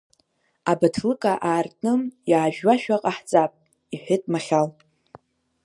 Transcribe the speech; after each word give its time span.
Абаҭлыка 0.71 1.33
аарты, 1.49 1.91
иаажәуашәа 2.31 3.01
ҟаҳҵап,— 3.03 3.53
иҳәеит 3.93 4.23
Махьал. 4.31 4.67